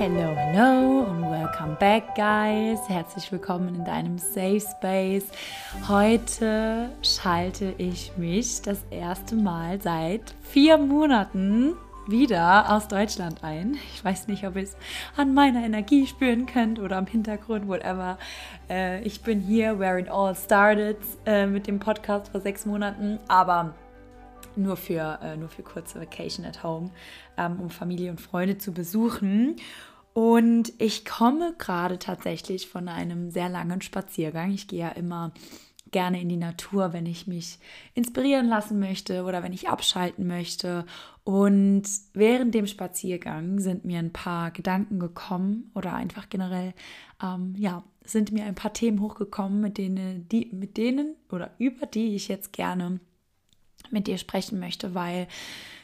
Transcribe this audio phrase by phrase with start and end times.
[0.00, 2.88] Hello, hello und welcome back, guys.
[2.88, 5.26] Herzlich willkommen in deinem Safe Space.
[5.88, 11.74] Heute schalte ich mich das erste Mal seit vier Monaten
[12.06, 13.76] wieder aus Deutschland ein.
[13.92, 14.76] Ich weiß nicht, ob ihr es
[15.16, 18.18] an meiner Energie spüren könnt oder am Hintergrund, whatever.
[18.70, 23.18] Äh, ich bin hier, where it all started, äh, mit dem Podcast vor sechs Monaten,
[23.26, 23.74] aber
[24.58, 26.90] nur für, äh, nur für kurze Vacation at Home,
[27.36, 29.56] ähm, um Familie und Freunde zu besuchen.
[30.12, 34.52] Und ich komme gerade tatsächlich von einem sehr langen Spaziergang.
[34.52, 35.32] Ich gehe ja immer
[35.90, 37.58] gerne in die Natur, wenn ich mich
[37.94, 40.84] inspirieren lassen möchte oder wenn ich abschalten möchte.
[41.24, 46.74] Und während dem Spaziergang sind mir ein paar Gedanken gekommen oder einfach generell,
[47.22, 51.86] ähm, ja, sind mir ein paar Themen hochgekommen, mit denen, die, mit denen oder über
[51.86, 53.00] die ich jetzt gerne
[53.92, 55.28] mit dir sprechen möchte, weil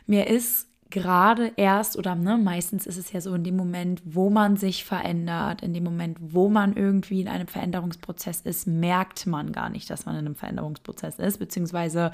[0.06, 4.30] mir ist gerade erst oder ne, meistens ist es ja so in dem Moment, wo
[4.30, 9.50] man sich verändert, in dem Moment, wo man irgendwie in einem Veränderungsprozess ist, merkt man
[9.50, 12.12] gar nicht, dass man in einem Veränderungsprozess ist, beziehungsweise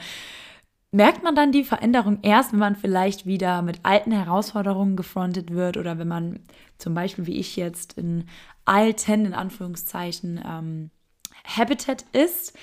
[0.93, 5.77] merkt man dann die Veränderung erst, wenn man vielleicht wieder mit alten Herausforderungen gefrontet wird
[5.77, 6.41] oder wenn man
[6.79, 8.25] zum Beispiel wie ich jetzt in
[8.65, 10.91] alten, in Anführungszeichen, ähm,
[11.45, 12.57] Habitat ist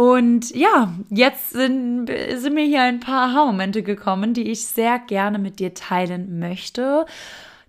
[0.00, 5.38] und ja, jetzt sind, sind mir hier ein paar Aha-Momente gekommen, die ich sehr gerne
[5.38, 7.04] mit dir teilen möchte,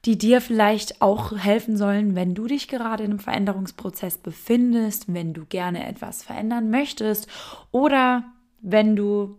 [0.05, 5.33] die dir vielleicht auch helfen sollen, wenn du dich gerade in einem Veränderungsprozess befindest, wenn
[5.33, 7.27] du gerne etwas verändern möchtest
[7.71, 8.23] oder
[8.61, 9.37] wenn du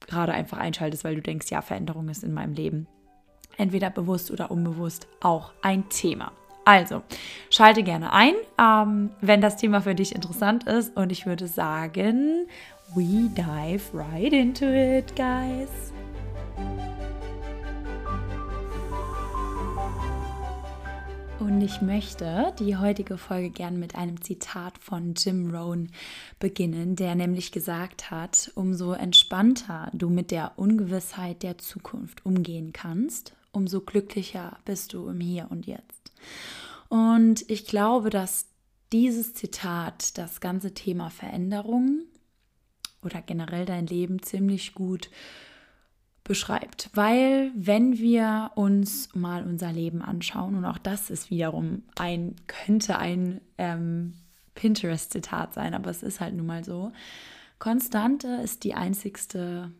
[0.00, 2.88] gerade einfach einschaltest, weil du denkst, ja, Veränderung ist in meinem Leben
[3.58, 6.32] entweder bewusst oder unbewusst auch ein Thema.
[6.68, 7.02] Also,
[7.48, 10.94] schalte gerne ein, ähm, wenn das Thema für dich interessant ist.
[10.98, 12.46] Und ich würde sagen,
[12.94, 15.70] we dive right into it, guys.
[21.40, 25.88] Und ich möchte die heutige Folge gern mit einem Zitat von Jim Rohn
[26.38, 33.32] beginnen, der nämlich gesagt hat, umso entspannter du mit der Ungewissheit der Zukunft umgehen kannst,
[33.52, 35.97] umso glücklicher bist du im Hier und Jetzt.
[36.88, 38.46] Und ich glaube, dass
[38.92, 42.02] dieses Zitat das ganze Thema Veränderung
[43.02, 45.10] oder generell dein Leben ziemlich gut
[46.24, 46.90] beschreibt.
[46.94, 52.98] Weil wenn wir uns mal unser Leben anschauen, und auch das ist wiederum ein, könnte
[52.98, 54.14] ein ähm,
[54.54, 56.92] Pinterest-Zitat sein, aber es ist halt nun mal so.
[57.58, 59.72] Konstante ist die einzigste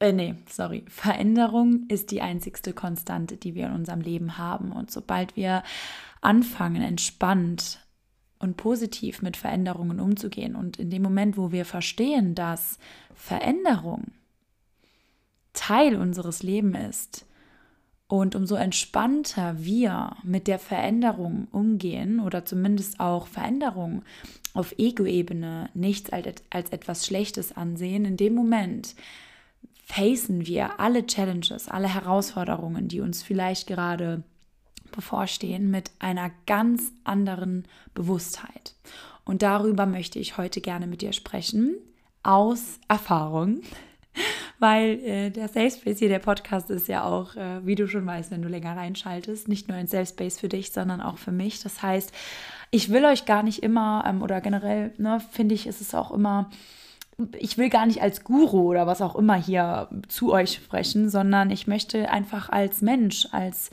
[0.00, 4.72] äh, nee, sorry, Veränderung ist die einzigste Konstante, die wir in unserem Leben haben.
[4.72, 5.62] Und sobald wir
[6.20, 7.80] anfangen, entspannt
[8.38, 12.78] und positiv mit Veränderungen umzugehen und in dem Moment, wo wir verstehen, dass
[13.14, 14.12] Veränderung
[15.52, 17.26] Teil unseres Lebens ist
[18.06, 24.02] und umso entspannter wir mit der Veränderung umgehen oder zumindest auch Veränderung
[24.54, 28.94] auf Ego-Ebene nichts als, als etwas Schlechtes ansehen, in dem Moment
[29.88, 34.22] facen wir alle Challenges, alle Herausforderungen, die uns vielleicht gerade
[34.92, 38.74] bevorstehen, mit einer ganz anderen Bewusstheit.
[39.24, 41.76] Und darüber möchte ich heute gerne mit dir sprechen,
[42.22, 43.62] aus Erfahrung,
[44.58, 48.06] weil äh, der Safe Space hier, der Podcast ist ja auch, äh, wie du schon
[48.06, 51.32] weißt, wenn du länger reinschaltest, nicht nur ein Safe Space für dich, sondern auch für
[51.32, 51.62] mich.
[51.62, 52.12] Das heißt,
[52.70, 56.10] ich will euch gar nicht immer ähm, oder generell, ne, finde ich, ist es auch
[56.10, 56.50] immer
[57.36, 61.50] ich will gar nicht als Guru oder was auch immer hier zu euch sprechen, sondern
[61.50, 63.70] ich möchte einfach als Mensch, als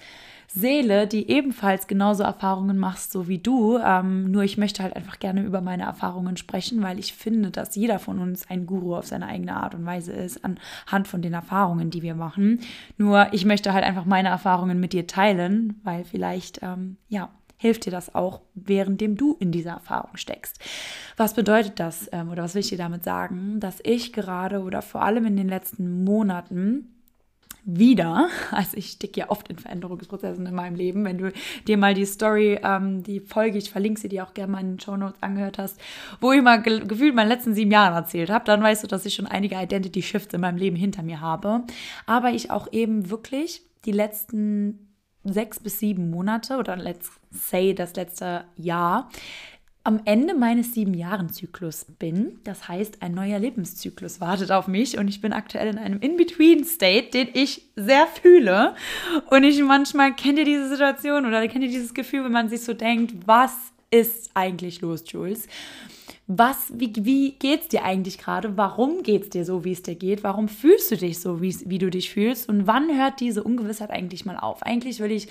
[0.48, 3.78] Seele, die ebenfalls genauso Erfahrungen macht, so wie du.
[3.78, 7.76] Ähm, nur ich möchte halt einfach gerne über meine Erfahrungen sprechen, weil ich finde, dass
[7.76, 11.34] jeder von uns ein Guru auf seine eigene Art und Weise ist, anhand von den
[11.34, 12.62] Erfahrungen, die wir machen.
[12.98, 17.86] Nur ich möchte halt einfach meine Erfahrungen mit dir teilen, weil vielleicht, ähm, ja, hilft
[17.86, 20.60] dir das auch, währenddem du in dieser Erfahrung steckst.
[21.18, 23.60] Was bedeutet das ähm, oder was will ich dir damit sagen?
[23.60, 26.92] Dass ich gerade oder vor allem in den letzten Monaten
[27.66, 31.32] wieder, also ich stecke ja oft in Veränderungsprozessen in meinem Leben, wenn du
[31.68, 34.74] dir mal die Story, ähm, die Folge, ich verlinke sie dir auch gerne mal in
[34.74, 35.80] den Show Notes angehört hast,
[36.22, 39.06] wo ich mal ge gefühlt meine letzten sieben Jahre erzählt habe, dann weißt du, dass
[39.06, 41.64] ich schon einige Identity Shifts in meinem Leben hinter mir habe,
[42.06, 44.95] aber ich auch eben wirklich die letzten
[45.32, 49.10] sechs bis sieben Monate oder let's say das letzte Jahr
[49.86, 52.40] am Ende meines sieben Jahren Zyklus bin.
[52.44, 57.12] Das heißt, ein neuer Lebenszyklus wartet auf mich und ich bin aktuell in einem In-Between-State,
[57.12, 58.74] den ich sehr fühle.
[59.30, 62.62] Und ich manchmal kennt ihr diese Situation oder kennt ihr dieses Gefühl, wenn man sich
[62.62, 63.56] so denkt, was
[63.92, 65.48] ist eigentlich los, Jules?
[66.28, 68.58] Was, wie, wie es dir eigentlich gerade?
[68.58, 70.24] Warum geht es dir so, wie es dir geht?
[70.24, 72.50] Warum fühlst du dich so, wie du dich fühlst?
[72.50, 74.64] Und wann hört diese Ungewissheit eigentlich mal auf?
[74.64, 75.28] Eigentlich will ich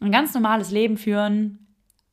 [0.00, 1.65] ein ganz normales Leben führen,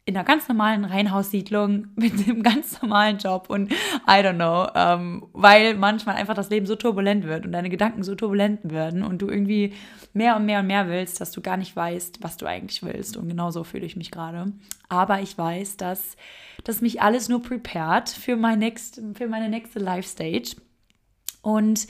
[0.05, 5.25] in einer ganz normalen Reihenhaussiedlung mit einem ganz normalen Job und I don't know, ähm,
[5.33, 9.21] weil manchmal einfach das Leben so turbulent wird und deine Gedanken so turbulent werden und
[9.21, 9.73] du irgendwie
[10.13, 13.17] mehr und mehr und mehr willst, dass du gar nicht weißt, was du eigentlich willst.
[13.17, 14.51] Und genau so fühle ich mich gerade.
[14.89, 16.17] Aber ich weiß, dass
[16.63, 20.55] das mich alles nur prepared für, mein next, für meine nächste Life-Stage.
[21.41, 21.87] Und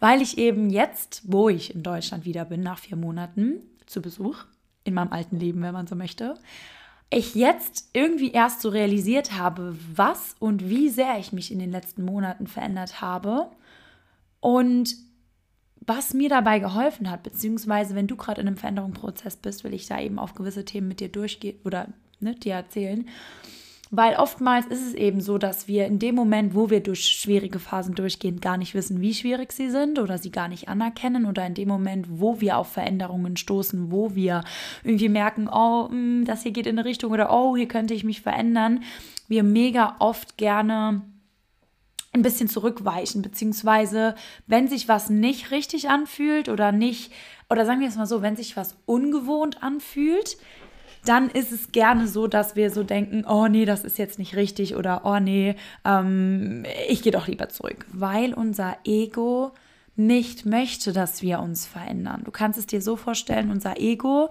[0.00, 4.44] weil ich eben jetzt, wo ich in Deutschland wieder bin, nach vier Monaten zu Besuch,
[4.84, 6.34] in meinem alten Leben, wenn man so möchte,
[7.10, 11.70] ich jetzt irgendwie erst so realisiert habe, was und wie sehr ich mich in den
[11.70, 13.50] letzten Monaten verändert habe
[14.40, 14.96] und
[15.86, 19.86] was mir dabei geholfen hat, beziehungsweise wenn du gerade in einem Veränderungsprozess bist, will ich
[19.86, 21.88] da eben auf gewisse Themen mit dir durchgehen oder
[22.18, 23.08] ne, dir erzählen.
[23.96, 27.58] Weil oftmals ist es eben so, dass wir in dem Moment, wo wir durch schwierige
[27.58, 31.46] Phasen durchgehen, gar nicht wissen, wie schwierig sie sind oder sie gar nicht anerkennen oder
[31.46, 34.44] in dem Moment, wo wir auf Veränderungen stoßen, wo wir
[34.84, 38.04] irgendwie merken, oh, hm, das hier geht in eine Richtung oder oh, hier könnte ich
[38.04, 38.82] mich verändern,
[39.28, 41.00] wir mega oft gerne
[42.12, 44.14] ein bisschen zurückweichen, beziehungsweise
[44.46, 47.14] wenn sich was nicht richtig anfühlt oder nicht,
[47.48, 50.36] oder sagen wir es mal so, wenn sich was ungewohnt anfühlt,
[51.08, 54.36] dann ist es gerne so, dass wir so denken, oh nee, das ist jetzt nicht
[54.36, 59.52] richtig oder oh nee, ähm, ich gehe doch lieber zurück, weil unser Ego
[59.96, 62.22] nicht möchte, dass wir uns verändern.
[62.24, 64.28] Du kannst es dir so vorstellen, unser Ego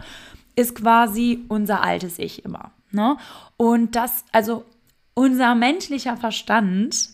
[0.56, 2.72] ist quasi unser altes Ich immer.
[2.92, 3.18] Ne?
[3.58, 4.64] Und das, also
[5.14, 7.10] unser menschlicher Verstand,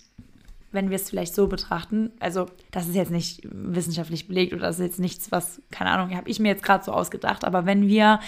[0.71, 4.79] wenn wir es vielleicht so betrachten, also das ist jetzt nicht wissenschaftlich belegt oder das
[4.79, 7.87] ist jetzt nichts, was, keine Ahnung, habe ich mir jetzt gerade so ausgedacht, aber wenn
[7.87, 8.19] wir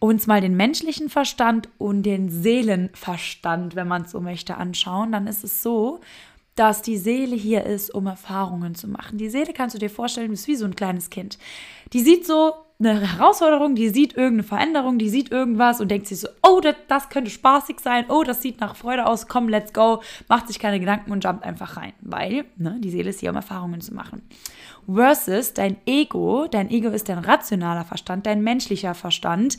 [0.00, 5.26] uns mal den menschlichen Verstand und den Seelenverstand, wenn man es so möchte, anschauen, dann
[5.26, 6.00] ist es so,
[6.56, 9.18] dass die Seele hier ist, um Erfahrungen zu machen.
[9.18, 11.38] Die Seele kannst du dir vorstellen, ist wie so ein kleines Kind.
[11.92, 16.20] Die sieht so eine Herausforderung, die sieht irgendeine Veränderung, die sieht irgendwas und denkt sich
[16.20, 19.74] so, oh, das, das könnte spaßig sein, oh, das sieht nach Freude aus, komm, let's
[19.74, 23.30] go, macht sich keine Gedanken und jumpt einfach rein, weil ne, die Seele ist hier,
[23.30, 24.22] um Erfahrungen zu machen
[24.94, 26.46] versus dein Ego.
[26.50, 29.56] Dein Ego ist dein rationaler Verstand, dein menschlicher Verstand,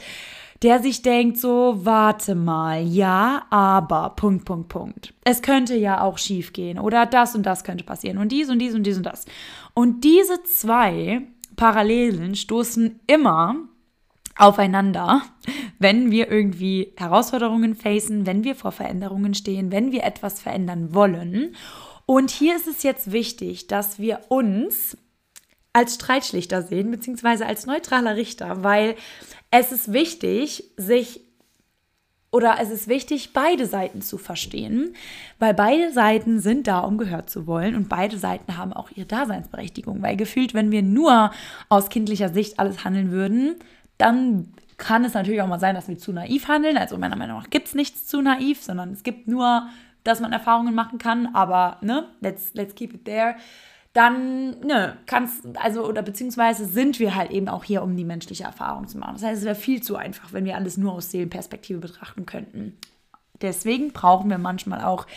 [0.62, 5.14] der sich denkt so, warte mal, ja, aber, Punkt, Punkt, Punkt.
[5.24, 8.60] Es könnte ja auch schief gehen oder das und das könnte passieren und dies und
[8.60, 9.26] dies und dies und das.
[9.74, 11.24] Und diese zwei
[11.56, 13.56] Parallelen stoßen immer
[14.38, 15.24] aufeinander,
[15.80, 21.56] wenn wir irgendwie Herausforderungen facen, wenn wir vor Veränderungen stehen, wenn wir etwas verändern wollen.
[22.06, 24.98] Und hier ist es jetzt wichtig, dass wir uns
[25.74, 28.96] als Streitschlichter sehen, beziehungsweise als neutraler Richter, weil
[29.52, 31.22] es ist wichtig, sich
[32.34, 34.96] oder es ist wichtig, beide Seiten zu verstehen,
[35.38, 39.06] weil beide Seiten sind da, um gehört zu wollen und beide Seiten haben auch ihre
[39.06, 41.32] Daseinsberechtigung, weil gefühlt, wenn wir nur
[41.68, 43.56] aus kindlicher Sicht alles handeln würden,
[43.98, 46.78] dann kann es natürlich auch mal sein, dass wir zu naiv handeln.
[46.78, 49.68] Also meiner Meinung nach gibt es nichts zu naiv, sondern es gibt nur,
[50.06, 53.36] dass man Erfahrungen machen kann, aber ne, let's, let's keep it there
[53.94, 58.46] dann ne, kannst, also oder beziehungsweise sind wir halt eben auch hier, um die menschliche
[58.46, 59.16] Erfahrung zu machen.
[59.16, 62.78] Das heißt, es wäre viel zu einfach, wenn wir alles nur aus Seelenperspektive betrachten könnten.
[63.42, 65.08] Deswegen brauchen wir manchmal auch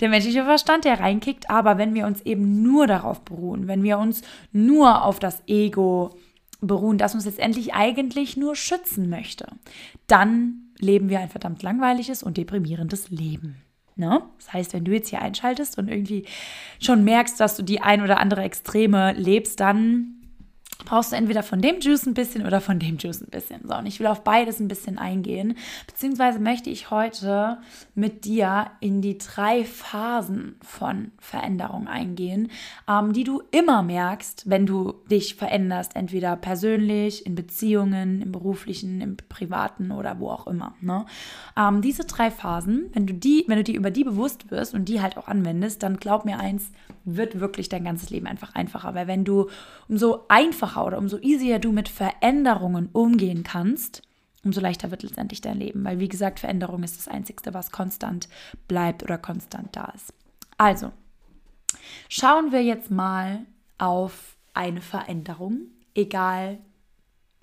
[0.00, 1.50] den menschlichen Verstand, der reinkickt.
[1.50, 4.22] Aber wenn wir uns eben nur darauf beruhen, wenn wir uns
[4.52, 6.10] nur auf das Ego
[6.60, 9.46] beruhen, das uns letztendlich eigentlich nur schützen möchte,
[10.06, 13.56] dann leben wir ein verdammt langweiliges und deprimierendes Leben.
[13.96, 14.22] Ne?
[14.38, 16.24] Das heißt, wenn du jetzt hier einschaltest und irgendwie
[16.80, 20.19] schon merkst, dass du die ein oder andere Extreme lebst, dann
[20.84, 23.60] brauchst du entweder von dem Juice ein bisschen oder von dem Juice ein bisschen.
[23.66, 25.56] So, und ich will auf beides ein bisschen eingehen.
[25.86, 27.58] Beziehungsweise möchte ich heute
[27.94, 32.50] mit dir in die drei Phasen von Veränderung eingehen,
[32.88, 39.00] ähm, die du immer merkst, wenn du dich veränderst, entweder persönlich, in Beziehungen, im beruflichen,
[39.00, 40.74] im privaten oder wo auch immer.
[40.80, 41.04] Ne?
[41.56, 44.88] Ähm, diese drei Phasen, wenn du die, wenn du dir über die bewusst wirst und
[44.88, 46.70] die halt auch anwendest, dann glaub mir eins,
[47.04, 48.94] wird wirklich dein ganzes Leben einfach einfacher.
[48.94, 49.48] Weil wenn du
[49.88, 54.02] umso einfacher oder umso easier du mit Veränderungen umgehen kannst,
[54.44, 55.84] umso leichter wird letztendlich dein Leben.
[55.84, 58.28] Weil wie gesagt, Veränderung ist das Einzige, was konstant
[58.68, 60.12] bleibt oder konstant da ist.
[60.56, 60.92] Also,
[62.08, 63.46] schauen wir jetzt mal
[63.78, 66.58] auf eine Veränderung, egal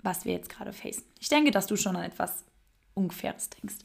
[0.02, 1.04] was wir jetzt gerade facen.
[1.18, 2.44] Ich denke, dass du schon an etwas
[2.94, 3.76] Ungefähres denkst.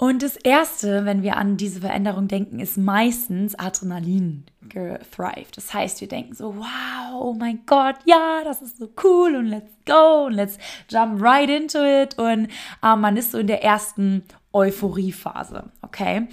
[0.00, 5.58] Und das Erste, wenn wir an diese Veränderung denken, ist meistens Adrenalin gethrived.
[5.58, 9.44] Das heißt, wir denken so, wow, oh mein Gott, ja, das ist so cool und
[9.44, 10.56] let's go und let's
[10.88, 12.18] jump right into it.
[12.18, 12.48] Und
[12.82, 14.22] äh, man ist so in der ersten
[14.54, 16.28] Euphoriephase, okay?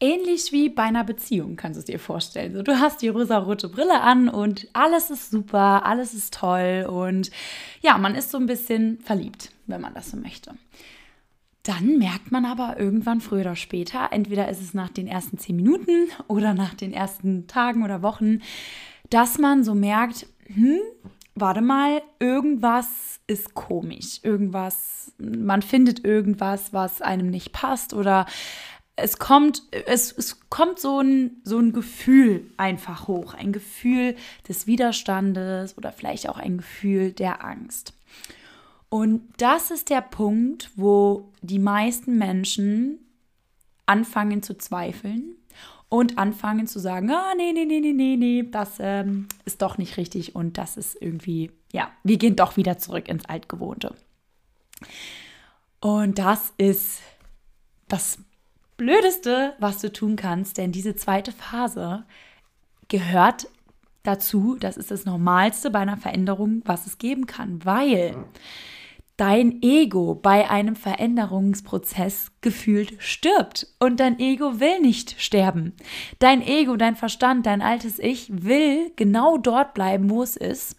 [0.00, 2.54] Ähnlich wie bei einer Beziehung kannst du es dir vorstellen.
[2.54, 7.30] So, du hast die rosa-rote Brille an und alles ist super, alles ist toll und
[7.82, 10.52] ja, man ist so ein bisschen verliebt, wenn man das so möchte.
[11.66, 15.56] Dann merkt man aber irgendwann früher oder später, entweder ist es nach den ersten zehn
[15.56, 18.38] Minuten oder nach den ersten Tagen oder Wochen,
[19.10, 20.78] dass man so merkt, hm,
[21.34, 28.26] warte mal, irgendwas ist komisch, irgendwas, man findet irgendwas, was einem nicht passt oder
[28.94, 34.14] es kommt, es, es kommt so ein, so ein Gefühl einfach hoch, ein Gefühl
[34.48, 37.92] des Widerstandes oder vielleicht auch ein Gefühl der Angst.
[38.88, 42.98] Und das ist der Punkt, wo die meisten Menschen
[43.86, 45.36] anfangen zu zweifeln
[45.88, 49.78] und anfangen zu sagen, ah, nee, nee, nee, nee, nee, nee, das ähm, ist doch
[49.78, 53.94] nicht richtig und das ist irgendwie, ja, wir gehen doch wieder zurück ins Altgewohnte.
[55.80, 57.00] Und das ist
[57.88, 58.18] das
[58.76, 62.04] Blödeste, was du tun kannst, denn diese zweite Phase
[62.88, 63.48] gehört
[64.02, 68.16] dazu, das ist das Normalste bei einer Veränderung, was es geben kann, weil
[69.16, 73.66] dein Ego bei einem Veränderungsprozess gefühlt stirbt.
[73.78, 75.74] Und dein Ego will nicht sterben.
[76.18, 80.76] Dein Ego, dein Verstand, dein altes Ich will genau dort bleiben, wo es ist.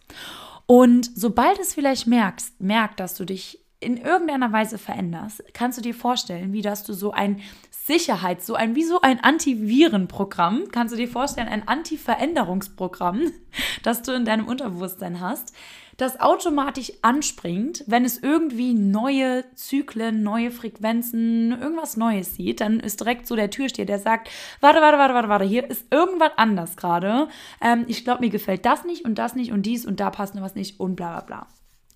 [0.65, 5.81] Und sobald es vielleicht merkst, merkt, dass du dich in irgendeiner Weise veränderst, kannst du
[5.81, 7.41] dir vorstellen, wie dass du so ein
[7.87, 13.31] Sicherheits, so ein wie so ein Antivirenprogramm, kannst du dir vorstellen, ein Anti-Veränderungsprogramm,
[13.83, 15.53] das du in deinem Unterbewusstsein hast,
[15.95, 22.99] das automatisch anspringt, wenn es irgendwie neue Zyklen, neue Frequenzen, irgendwas Neues sieht, dann ist
[22.99, 24.29] direkt so der Türsteher, der sagt,
[24.59, 27.29] warte, warte, warte, warte, warte, hier ist irgendwas anders gerade.
[27.61, 30.35] Ähm, ich glaube, mir gefällt das nicht und das nicht und dies und da passt
[30.35, 31.47] noch was nicht und bla bla bla.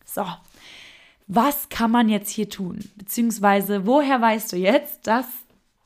[0.06, 0.26] So,
[1.28, 2.80] was kann man jetzt hier tun?
[2.96, 5.26] Beziehungsweise, woher weißt du jetzt, dass,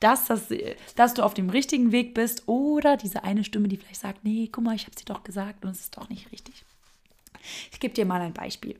[0.00, 0.48] dass, dass,
[0.94, 4.48] dass du auf dem richtigen Weg bist oder diese eine Stimme, die vielleicht sagt, nee,
[4.50, 6.64] guck mal, ich habe dir doch gesagt und es ist doch nicht richtig.
[7.72, 8.76] Ich gebe dir mal ein Beispiel,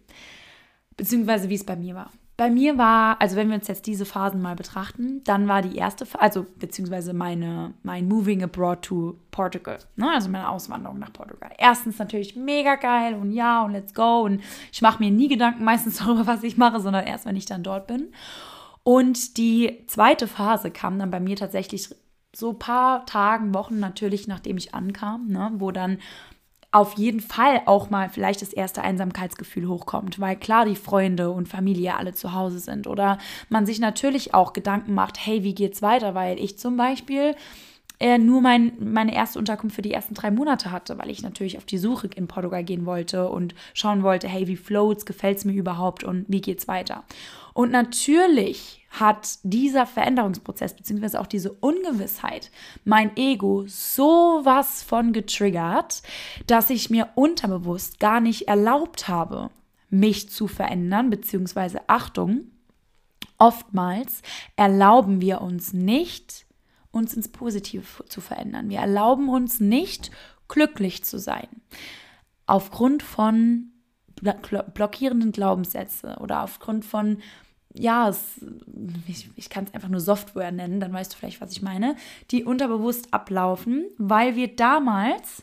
[0.97, 2.11] beziehungsweise wie es bei mir war.
[2.37, 5.77] Bei mir war, also wenn wir uns jetzt diese Phasen mal betrachten, dann war die
[5.77, 11.51] erste, also beziehungsweise meine, mein Moving Abroad to Portugal, ne, also meine Auswanderung nach Portugal.
[11.57, 15.65] Erstens natürlich mega geil und ja und let's go und ich mache mir nie Gedanken
[15.65, 18.09] meistens darüber, was ich mache, sondern erst, wenn ich dann dort bin.
[18.87, 21.93] Und die zweite Phase kam dann bei mir tatsächlich
[22.33, 25.99] so ein paar Tagen, Wochen natürlich, nachdem ich ankam, ne, wo dann
[26.71, 31.49] auf jeden Fall auch mal vielleicht das erste Einsamkeitsgefühl hochkommt, weil klar die Freunde und
[31.49, 35.83] Familie alle zu Hause sind oder man sich natürlich auch Gedanken macht, hey, wie geht's
[35.83, 37.35] weiter, weil ich zum Beispiel
[37.99, 41.57] äh, nur mein, meine erste Unterkunft für die ersten drei Monate hatte, weil ich natürlich
[41.57, 45.45] auf die Suche in Portugal gehen wollte und schauen wollte, hey, wie floats, gefällt es
[45.45, 47.05] mir überhaupt und wie geht's weiter.
[47.55, 52.51] Und natürlich hat dieser Veränderungsprozess beziehungsweise auch diese Ungewissheit
[52.85, 56.03] mein Ego so was von getriggert,
[56.47, 59.51] dass ich mir unterbewusst gar nicht erlaubt habe,
[59.89, 62.51] mich zu verändern, beziehungsweise Achtung,
[63.39, 64.23] oftmals
[64.57, 66.46] erlauben wir uns nicht,
[66.97, 68.69] uns ins Positive zu verändern.
[68.69, 70.11] Wir erlauben uns nicht,
[70.49, 71.49] glücklich zu sein.
[72.47, 73.73] Aufgrund von
[74.21, 77.19] blockierenden Glaubenssätze oder aufgrund von
[77.79, 78.41] ja, es,
[79.07, 81.97] ich, ich kann es einfach nur Software nennen, dann weißt du vielleicht, was ich meine,
[82.31, 85.43] die unterbewusst ablaufen, weil wir damals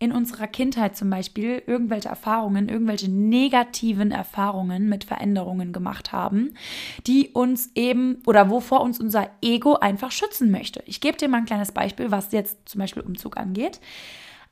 [0.00, 6.54] in unserer Kindheit zum Beispiel irgendwelche Erfahrungen, irgendwelche negativen Erfahrungen mit Veränderungen gemacht haben,
[7.06, 10.82] die uns eben oder wovor uns unser Ego einfach schützen möchte.
[10.86, 13.80] Ich gebe dir mal ein kleines Beispiel, was jetzt zum Beispiel Umzug angeht.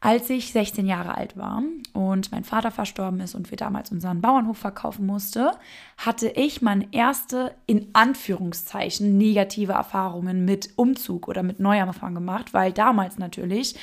[0.01, 1.63] Als ich 16 Jahre alt war
[1.95, 5.53] und mein Vater verstorben ist und wir damals unseren Bauernhof verkaufen musste,
[5.97, 12.73] hatte ich meine erste, in Anführungszeichen, negative Erfahrungen mit Umzug oder mit Neuanfang gemacht, weil
[12.73, 13.75] damals natürlich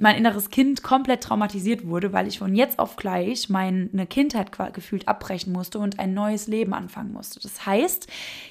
[0.00, 5.08] mein inneres Kind komplett traumatisiert wurde, weil ich von jetzt auf gleich meine Kindheit gefühlt
[5.08, 7.40] abbrechen musste und ein neues Leben anfangen musste.
[7.40, 8.06] Das heißt,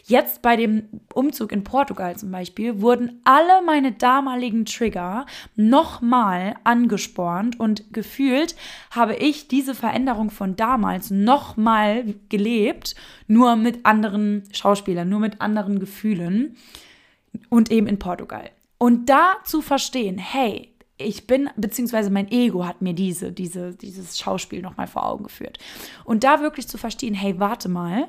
[0.06, 5.26] jetzt bei dem Umzug in Portugal zum Beispiel wurden alle meine damaligen Trigger
[5.56, 8.56] nochmal angespornt und gefühlt
[8.92, 12.96] habe ich diese Veränderung von damals nochmal gelebt,
[13.28, 16.56] nur mit anderen Schauspielern, nur mit anderen Gefühlen
[17.50, 18.50] und eben in Portugal.
[18.78, 24.20] Und da zu verstehen, hey, ich bin, beziehungsweise mein Ego hat mir diese, diese, dieses
[24.20, 25.58] Schauspiel nochmal vor Augen geführt.
[26.04, 28.08] Und da wirklich zu verstehen, hey, warte mal,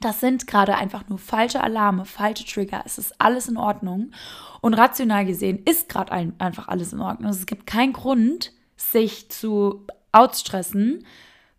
[0.00, 2.82] das sind gerade einfach nur falsche Alarme, falsche Trigger.
[2.84, 4.12] Es ist alles in Ordnung.
[4.60, 7.30] Und rational gesehen ist gerade ein, einfach alles in Ordnung.
[7.30, 11.04] Es gibt keinen Grund, sich zu outstressen,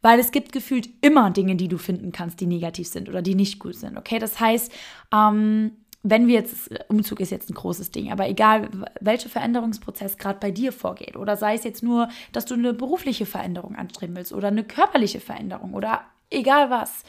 [0.02, 3.36] weil es gibt gefühlt immer Dinge, die du finden kannst, die negativ sind oder die
[3.36, 3.98] nicht gut sind.
[3.98, 4.72] Okay, das heißt,
[5.14, 5.72] ähm,
[6.04, 8.70] wenn wir jetzt, Umzug ist jetzt ein großes Ding, aber egal,
[9.02, 13.26] welcher Veränderungsprozess gerade bei dir vorgeht, oder sei es jetzt nur, dass du eine berufliche
[13.26, 17.04] Veränderung anstreben willst oder eine körperliche Veränderung oder egal was,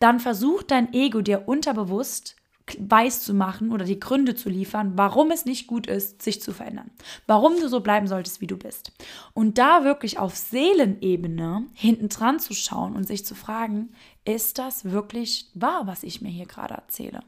[0.00, 2.36] dann versucht dein Ego dir unterbewusst
[2.78, 6.52] weiß zu machen oder die Gründe zu liefern, warum es nicht gut ist, sich zu
[6.52, 6.90] verändern.
[7.26, 8.92] Warum du so bleiben solltest, wie du bist.
[9.34, 13.90] Und da wirklich auf Seelenebene hinten dran zu schauen und sich zu fragen,
[14.24, 17.20] ist das wirklich wahr, was ich mir hier gerade erzähle?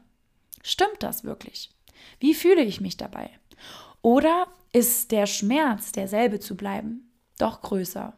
[0.67, 1.69] Stimmt das wirklich?
[2.19, 3.29] Wie fühle ich mich dabei?
[4.01, 8.13] Oder ist der Schmerz, derselbe zu bleiben, doch größer?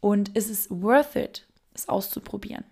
[0.00, 2.64] Und ist es worth it, es auszuprobieren?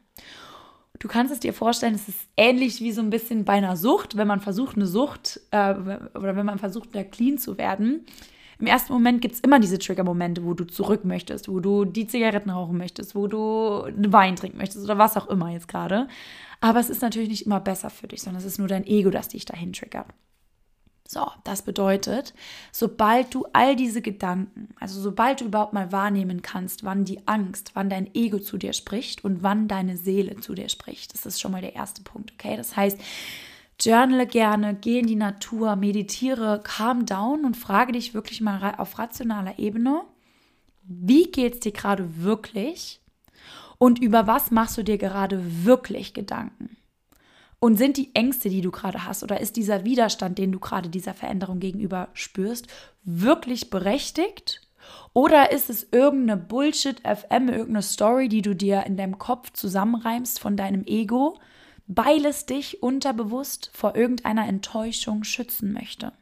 [0.98, 4.16] Du kannst es dir vorstellen, es ist ähnlich wie so ein bisschen bei einer Sucht,
[4.16, 8.06] wenn man versucht, eine Sucht äh, oder wenn man versucht, da clean zu werden.
[8.58, 12.06] Im ersten Moment gibt es immer diese Trigger-Momente, wo du zurück möchtest, wo du die
[12.06, 13.38] Zigaretten rauchen möchtest, wo du
[13.94, 16.08] Wein trinken möchtest oder was auch immer jetzt gerade.
[16.60, 19.10] Aber es ist natürlich nicht immer besser für dich, sondern es ist nur dein Ego,
[19.10, 20.06] das dich dahin triggert.
[21.10, 22.34] So, das bedeutet,
[22.70, 27.70] sobald du all diese Gedanken, also sobald du überhaupt mal wahrnehmen kannst, wann die Angst,
[27.72, 31.40] wann dein Ego zu dir spricht und wann deine Seele zu dir spricht, das ist
[31.40, 32.58] schon mal der erste Punkt, okay?
[32.58, 33.00] Das heißt,
[33.80, 38.98] journale gerne, geh in die Natur, meditiere, calm down und frage dich wirklich mal auf
[38.98, 40.02] rationaler Ebene,
[40.82, 43.00] wie geht es dir gerade wirklich
[43.78, 46.76] und über was machst du dir gerade wirklich Gedanken?
[47.60, 50.88] Und sind die Ängste, die du gerade hast, oder ist dieser Widerstand, den du gerade
[50.88, 52.68] dieser Veränderung gegenüber spürst,
[53.02, 54.60] wirklich berechtigt?
[55.12, 60.56] Oder ist es irgendeine Bullshit-FM, irgendeine Story, die du dir in deinem Kopf zusammenreimst von
[60.56, 61.38] deinem Ego,
[61.88, 66.12] weil es dich unterbewusst vor irgendeiner Enttäuschung schützen möchte?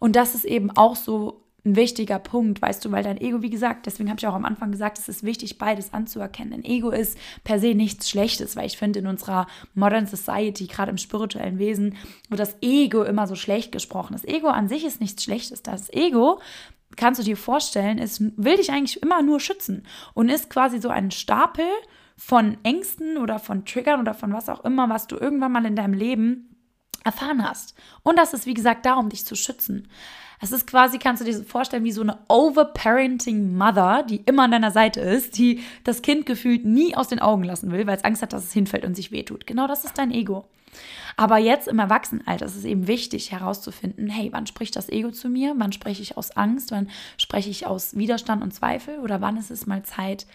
[0.00, 3.50] Und das ist eben auch so ein wichtiger Punkt, weißt du, weil dein Ego, wie
[3.50, 6.54] gesagt, deswegen habe ich auch am Anfang gesagt, es ist wichtig, beides anzuerkennen.
[6.54, 10.90] Ein Ego ist per se nichts Schlechtes, weil ich finde, in unserer Modern Society, gerade
[10.90, 11.96] im spirituellen Wesen,
[12.28, 14.14] wird das Ego immer so schlecht gesprochen.
[14.14, 15.62] Das Ego an sich ist nichts Schlechtes.
[15.62, 16.40] Das Ego
[16.96, 20.88] kannst du dir vorstellen, ist, will dich eigentlich immer nur schützen und ist quasi so
[20.88, 21.66] ein Stapel
[22.16, 25.76] von Ängsten oder von Triggern oder von was auch immer, was du irgendwann mal in
[25.76, 26.52] deinem Leben
[27.04, 27.74] erfahren hast.
[28.02, 29.88] Und das ist, wie gesagt, darum, dich zu schützen.
[30.42, 34.50] Es ist quasi, kannst du dir vorstellen, wie so eine overparenting Mother, die immer an
[34.50, 38.02] deiner Seite ist, die das Kind gefühlt nie aus den Augen lassen will, weil es
[38.02, 39.46] Angst hat, dass es hinfällt und sich wehtut.
[39.46, 40.48] Genau das ist dein Ego.
[41.16, 45.28] Aber jetzt im Erwachsenenalter ist es eben wichtig herauszufinden, hey, wann spricht das Ego zu
[45.28, 45.54] mir?
[45.58, 46.72] Wann spreche ich aus Angst?
[46.72, 48.98] Wann spreche ich aus Widerstand und Zweifel?
[48.98, 50.26] Oder wann ist es mal Zeit,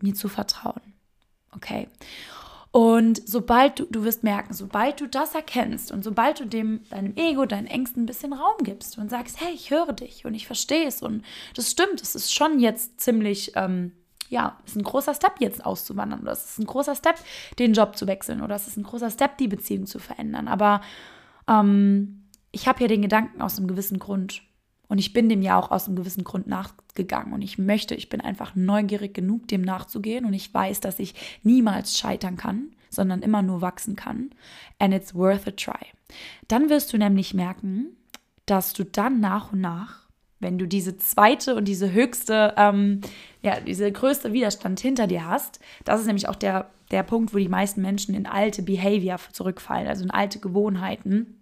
[0.00, 0.80] mir zu vertrauen?
[1.54, 1.88] Okay.
[2.72, 7.14] Und sobald du, du wirst merken, sobald du das erkennst und sobald du dem, deinem
[7.16, 10.46] Ego, deinen Ängsten ein bisschen Raum gibst und sagst, hey, ich höre dich und ich
[10.46, 11.22] verstehe es und
[11.54, 13.92] das stimmt, es ist schon jetzt ziemlich, ähm,
[14.30, 17.16] ja, es ist ein großer Step jetzt auszuwandern oder es ist ein großer Step,
[17.58, 20.48] den Job zu wechseln oder es ist ein großer Step, die Beziehung zu verändern.
[20.48, 20.80] Aber
[21.46, 24.40] ähm, ich habe ja den Gedanken aus einem gewissen Grund
[24.88, 27.32] und ich bin dem ja auch aus einem gewissen Grund nachgegangen.
[27.32, 30.26] Und ich möchte, ich bin einfach neugierig genug, dem nachzugehen.
[30.26, 34.30] Und ich weiß, dass ich niemals scheitern kann, sondern immer nur wachsen kann.
[34.78, 35.86] And it's worth a try.
[36.48, 37.96] Dann wirst du nämlich merken,
[38.44, 40.08] dass du dann nach und nach,
[40.40, 43.00] wenn du diese zweite und diese höchste, ähm,
[43.40, 47.38] ja, diese größte Widerstand hinter dir hast, das ist nämlich auch der, der Punkt, wo
[47.38, 51.41] die meisten Menschen in alte Behavior zurückfallen, also in alte Gewohnheiten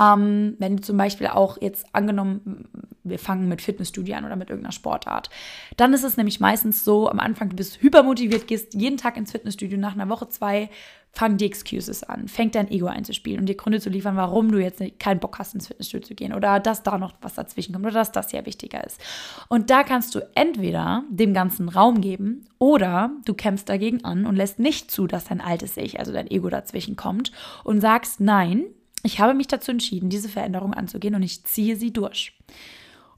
[0.00, 2.68] ähm, wenn du zum Beispiel auch jetzt angenommen,
[3.02, 5.30] wir fangen mit Fitnessstudio an oder mit irgendeiner Sportart,
[5.76, 9.32] dann ist es nämlich meistens so, am Anfang du bist hypermotiviert, gehst jeden Tag ins
[9.32, 10.70] Fitnessstudio, nach einer Woche, zwei
[11.12, 14.58] fangen die Excuses an, fängt dein Ego einzuspielen und dir Gründe zu liefern, warum du
[14.58, 17.86] jetzt keinen Bock hast, ins Fitnessstudio zu gehen oder dass da noch was dazwischen kommt
[17.86, 19.00] oder dass das ja wichtiger ist.
[19.48, 24.36] Und da kannst du entweder dem Ganzen Raum geben oder du kämpfst dagegen an und
[24.36, 27.32] lässt nicht zu, dass dein altes Ich, also dein Ego dazwischen kommt
[27.64, 28.66] und sagst, nein,
[29.02, 32.32] ich habe mich dazu entschieden, diese Veränderung anzugehen und ich ziehe sie durch.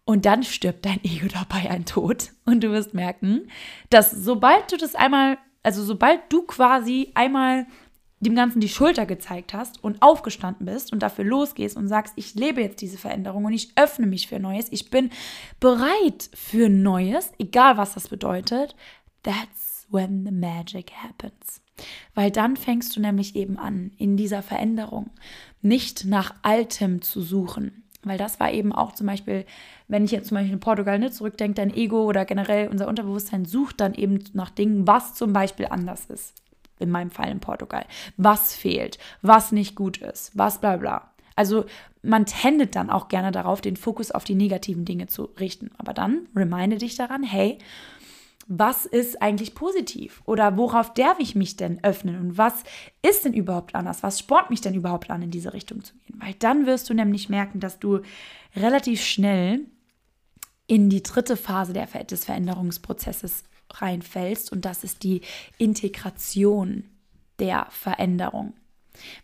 [0.05, 2.31] Und dann stirbt dein Ego dabei ein Tod.
[2.45, 3.49] Und du wirst merken,
[3.91, 7.67] dass sobald du das einmal, also sobald du quasi einmal
[8.23, 12.35] dem Ganzen die Schulter gezeigt hast und aufgestanden bist und dafür losgehst und sagst, ich
[12.35, 15.11] lebe jetzt diese Veränderung und ich öffne mich für Neues, ich bin
[15.59, 18.77] bereit für Neues, egal was das bedeutet,
[19.25, 21.63] that's when the magic happens.
[22.15, 25.11] Weil dann fängst du nämlich eben an, in dieser Veränderung
[25.63, 27.83] nicht nach Altem zu suchen.
[28.05, 29.47] Weil das war eben auch zum Beispiel,
[29.87, 33.45] wenn ich jetzt zum Beispiel in Portugal ne, zurückdenke, dein Ego oder generell unser Unterbewusstsein
[33.45, 36.35] sucht dann eben nach Dingen, was zum Beispiel anders ist.
[36.81, 37.85] In meinem Fall in Portugal.
[38.17, 41.13] Was fehlt, was nicht gut ist, was bla bla.
[41.37, 41.65] Also
[42.03, 45.71] man tendet dann auch gerne darauf, den Fokus auf die negativen Dinge zu richten.
[45.79, 47.59] Aber dann reminde dich daran, hey,
[48.49, 52.65] was ist eigentlich positiv oder worauf darf ich mich denn öffnen und was
[53.03, 54.03] ist denn überhaupt anders?
[54.03, 56.21] Was spornt mich denn überhaupt an, in diese Richtung zu gehen?
[56.21, 58.01] Weil dann wirst du nämlich merken, dass du
[58.57, 59.61] relativ schnell
[60.67, 65.23] in die dritte Phase der, des Veränderungsprozesses reinfällst und das ist die
[65.59, 66.85] Integration
[67.39, 68.55] der Veränderung.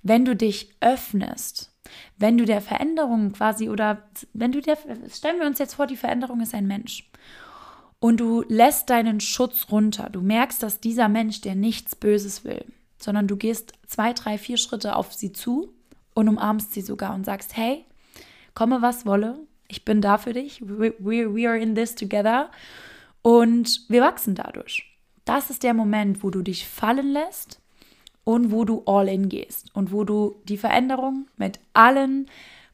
[0.03, 1.73] Wenn du dich öffnest,
[2.17, 4.03] wenn du der Veränderung quasi oder
[4.33, 4.79] wenn du der,
[5.11, 7.11] stellen wir uns jetzt vor, die Veränderung ist ein Mensch
[8.01, 10.09] und du lässt deinen Schutz runter.
[10.11, 12.65] Du merkst, dass dieser Mensch dir nichts Böses will,
[12.99, 15.73] sondern du gehst zwei, drei, vier Schritte auf sie zu
[16.15, 17.85] und umarmst sie sogar und sagst, hey,
[18.55, 22.51] komme was wolle, ich bin da für dich, we, we, are in this together
[23.23, 24.85] und wir wachsen dadurch.
[25.25, 27.61] Das ist der Moment, wo du dich fallen lässt
[28.25, 32.27] und wo du all in gehst und wo du die Veränderung mit allen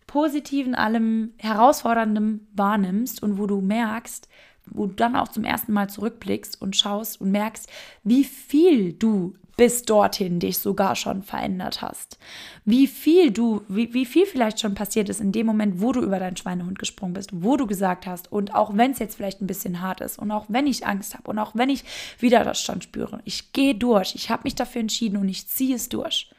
[0.06, 4.28] positiven, allem herausforderndem wahrnimmst und wo du merkst,
[4.66, 7.68] wo du dann auch zum ersten Mal zurückblickst und schaust und merkst,
[8.02, 12.18] wie viel du bis dorthin dich sogar schon verändert hast.
[12.64, 16.00] Wie viel du, wie, wie viel vielleicht schon passiert ist in dem Moment, wo du
[16.00, 19.40] über deinen Schweinehund gesprungen bist, wo du gesagt hast, und auch wenn es jetzt vielleicht
[19.40, 21.84] ein bisschen hart ist und auch wenn ich Angst habe und auch wenn ich
[22.18, 26.30] Widerstand spüre, ich gehe durch, ich habe mich dafür entschieden und ich ziehe es durch.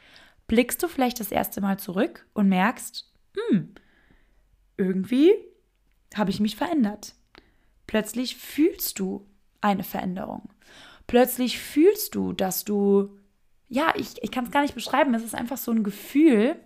[0.46, 3.10] Blickst du vielleicht das erste Mal zurück und merkst,
[3.48, 3.74] hm,
[4.76, 5.32] irgendwie
[6.14, 7.14] habe ich mich verändert.
[7.86, 9.26] Plötzlich fühlst du
[9.60, 10.48] eine Veränderung.
[11.06, 13.10] Plötzlich fühlst du, dass du,
[13.68, 16.56] ja, ich, ich kann es gar nicht beschreiben, es ist einfach so ein Gefühl,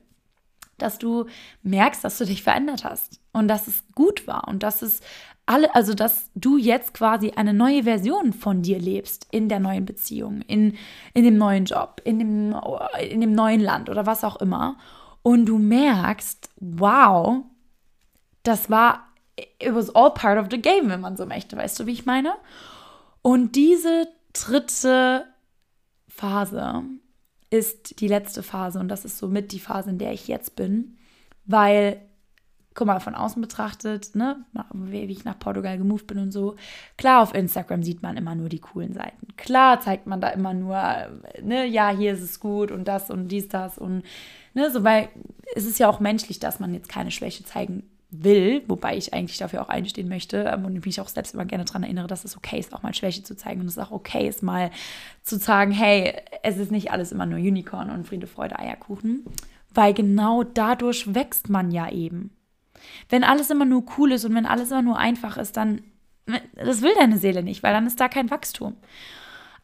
[0.78, 1.26] dass du
[1.62, 5.00] merkst, dass du dich verändert hast und dass es gut war und dass es
[5.46, 9.85] alle, also dass du jetzt quasi eine neue Version von dir lebst in der neuen
[9.85, 10.76] Beziehung, in,
[11.12, 12.56] in dem neuen Job, in dem,
[13.00, 14.78] in dem neuen Land oder was auch immer.
[15.22, 17.44] Und du merkst, wow,
[18.42, 19.10] das war
[19.59, 21.57] it was all part of the game, wenn man so möchte.
[21.57, 22.35] Weißt du, wie ich meine?
[23.22, 25.26] Und diese dritte
[26.09, 26.83] Phase
[27.50, 30.96] ist die letzte Phase und das ist somit die Phase, in der ich jetzt bin,
[31.44, 32.00] weil
[32.74, 36.57] guck mal, von außen betrachtet, ne, wie ich nach Portugal gemoved bin und so,
[36.96, 39.26] klar, auf Instagram sieht man immer nur die coolen Seiten.
[39.37, 40.81] Klar zeigt man da immer nur,
[41.42, 44.05] ne, ja, hier ist es gut und das und dies, das und,
[44.55, 45.09] ne, so, weil
[45.55, 49.38] es ist ja auch menschlich, dass man jetzt keine Schwäche zeigen will, wobei ich eigentlich
[49.38, 52.37] dafür auch einstehen möchte ähm, und mich auch selbst immer gerne daran erinnere, dass es
[52.37, 54.70] okay ist, auch mal Schwäche zu zeigen und es auch okay ist, mal
[55.23, 59.25] zu sagen, hey, es ist nicht alles immer nur Unicorn und Friede, Freude, Eierkuchen,
[59.73, 62.31] weil genau dadurch wächst man ja eben.
[63.09, 65.83] Wenn alles immer nur cool ist und wenn alles immer nur einfach ist, dann,
[66.55, 68.77] das will deine Seele nicht, weil dann ist da kein Wachstum.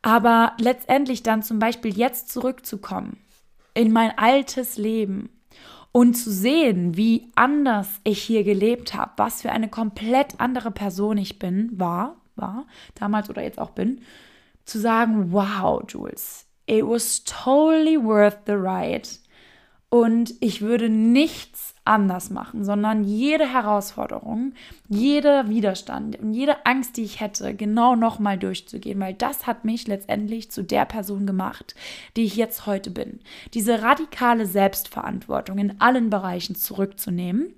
[0.03, 3.19] Aber letztendlich dann zum Beispiel jetzt zurückzukommen
[3.75, 5.31] in mein altes Leben
[5.97, 11.17] und zu sehen, wie anders ich hier gelebt habe, was für eine komplett andere Person
[11.17, 14.03] ich bin, war, war, damals oder jetzt auch bin,
[14.67, 19.09] zu sagen, wow, Jules, it was totally worth the ride.
[19.97, 24.53] Und ich würde nichts anders machen, sondern jede Herausforderung,
[24.91, 29.87] jeder Widerstand und jede Angst, die ich hätte, genau nochmal durchzugehen, weil das hat mich
[29.89, 31.75] letztendlich zu der Person gemacht,
[32.15, 33.21] die ich jetzt heute bin.
[33.55, 37.55] Diese radikale Selbstverantwortung in allen Bereichen zurückzunehmen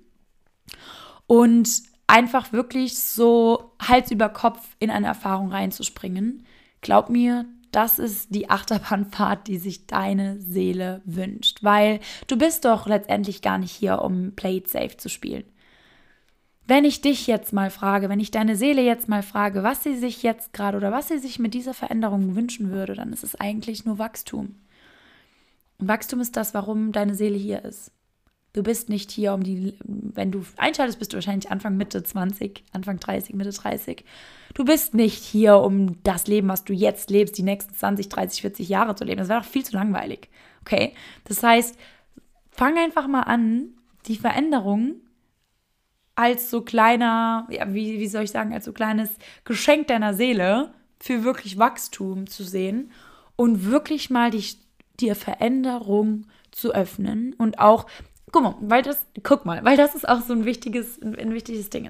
[1.27, 6.45] und einfach wirklich so Hals über Kopf in eine Erfahrung reinzuspringen.
[6.79, 11.63] Glaub mir, das ist die Achterbahnfahrt, die sich deine Seele wünscht.
[11.63, 15.43] Weil du bist doch letztendlich gar nicht hier, um Play it safe zu spielen.
[16.65, 19.97] Wenn ich dich jetzt mal frage, wenn ich deine Seele jetzt mal frage, was sie
[19.97, 23.33] sich jetzt gerade oder was sie sich mit dieser Veränderung wünschen würde, dann ist es
[23.33, 24.55] eigentlich nur Wachstum.
[25.79, 27.91] Und Wachstum ist das, warum deine Seele hier ist.
[28.53, 32.63] Du bist nicht hier, um die, wenn du einschaltest, bist du wahrscheinlich Anfang, Mitte 20,
[32.71, 34.03] Anfang 30, Mitte 30.
[34.53, 38.41] Du bist nicht hier, um das Leben, was du jetzt lebst, die nächsten 20, 30,
[38.41, 39.19] 40 Jahre zu leben.
[39.19, 40.29] Das wäre doch viel zu langweilig.
[40.61, 40.93] Okay?
[41.25, 41.77] Das heißt,
[42.51, 43.69] fang einfach mal an,
[44.07, 44.95] die Veränderung
[46.15, 49.09] als so kleiner, ja, wie, wie soll ich sagen, als so kleines
[49.45, 52.91] Geschenk deiner Seele für wirklich Wachstum zu sehen
[53.35, 54.59] und wirklich mal dich,
[54.99, 57.85] dir Veränderung zu öffnen und auch
[58.31, 61.69] Guck mal, weil das, guck mal, weil das ist auch so ein wichtiges, ein wichtiges
[61.69, 61.89] Ding.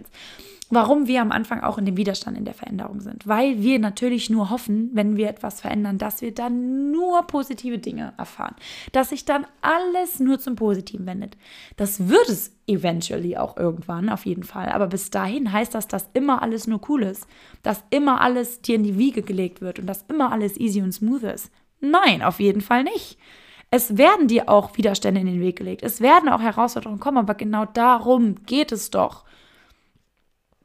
[0.71, 3.27] Warum wir am Anfang auch in dem Widerstand in der Veränderung sind.
[3.27, 8.13] Weil wir natürlich nur hoffen, wenn wir etwas verändern, dass wir dann nur positive Dinge
[8.17, 8.55] erfahren.
[8.91, 11.37] Dass sich dann alles nur zum Positiven wendet.
[11.75, 14.69] Das wird es eventually auch irgendwann, auf jeden Fall.
[14.69, 17.25] Aber bis dahin heißt das, dass immer alles nur cool ist.
[17.63, 20.91] Dass immer alles dir in die Wiege gelegt wird und dass immer alles easy und
[20.91, 21.51] smooth ist.
[21.79, 23.17] Nein, auf jeden Fall nicht.
[23.71, 25.83] Es werden dir auch Widerstände in den Weg gelegt.
[25.83, 29.25] Es werden auch Herausforderungen kommen, aber genau darum geht es doch,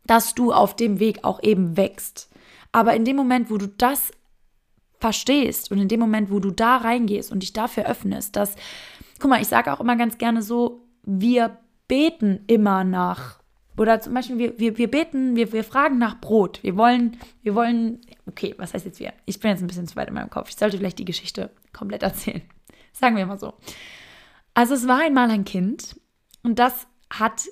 [0.07, 2.31] dass du auf dem Weg auch eben wächst.
[2.73, 4.11] Aber in dem Moment, wo du das
[5.01, 8.57] verstehst und in dem Moment, wo du da reingehst und dich dafür öffnest, dass,
[9.19, 13.38] guck mal, ich sage auch immer ganz gerne so, wir beten immer nach,
[13.77, 16.62] oder zum Beispiel, wir, wir, wir beten, wir, wir fragen nach Brot.
[16.62, 19.12] Wir wollen, wir wollen, okay, was heißt jetzt wir?
[19.27, 20.49] Ich bin jetzt ein bisschen zu weit in meinem Kopf.
[20.49, 22.43] Ich sollte vielleicht die Geschichte komplett erzählen.
[22.93, 23.55] Sagen wir mal so.
[24.55, 26.01] Also es war einmal ein Kind
[26.43, 27.43] und das hat,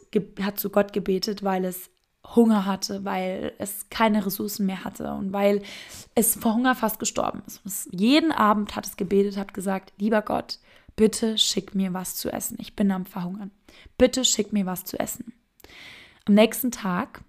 [0.40, 1.90] hat zu Gott gebetet, weil es
[2.34, 5.62] Hunger hatte, weil es keine Ressourcen mehr hatte und weil
[6.14, 7.60] es vor Hunger fast gestorben ist.
[7.64, 10.58] Es, jeden Abend hat es gebetet, hat gesagt, lieber Gott,
[10.96, 12.56] bitte schick mir was zu essen.
[12.60, 13.50] Ich bin am Verhungern.
[13.98, 15.32] Bitte schick mir was zu essen.
[16.24, 17.22] Am nächsten Tag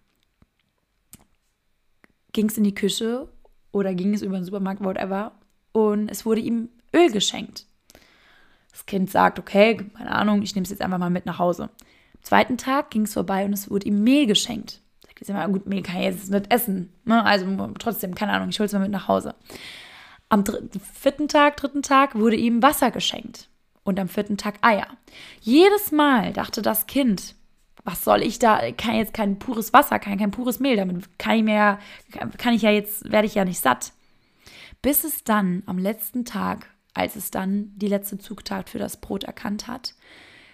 [2.32, 3.28] ging es in die Küche
[3.72, 5.34] oder ging es über den Supermarkt, whatever,
[5.72, 7.66] und es wurde ihm Öl geschenkt.
[8.72, 11.64] Das Kind sagt, okay, keine Ahnung, ich nehme es jetzt einfach mal mit nach Hause.
[11.64, 14.83] Am zweiten Tag ging es vorbei und es wurde ihm Mehl geschenkt.
[15.24, 16.94] Ich immer, gut, Mehl kann ich jetzt nicht essen.
[17.06, 17.24] Ne?
[17.24, 17.46] Also
[17.80, 19.36] trotzdem, keine Ahnung, ich hole es mal mit nach Hause.
[20.30, 20.44] Am
[20.94, 23.50] vierten Tag, dritten Tag wurde ihm Wasser geschenkt.
[23.84, 24.88] Und am vierten Tag Eier.
[25.42, 27.36] Jedes Mal dachte das Kind,
[27.84, 31.38] was soll ich da, kann jetzt kein pures Wasser, kann kein pures Mehl, damit kann
[31.38, 31.80] ich mir,
[32.38, 33.92] kann ich ja jetzt, werde ich ja nicht satt.
[34.82, 39.24] Bis es dann am letzten Tag als es dann die letzte Zugtat für das Brot
[39.24, 39.96] erkannt hat,